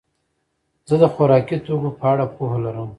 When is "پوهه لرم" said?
2.35-2.87